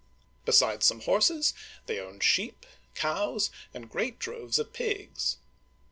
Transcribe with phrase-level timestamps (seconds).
[0.45, 1.53] Besides some horses,
[1.85, 2.65] they owned sheep,
[2.95, 5.37] cows, and great droves of pigs.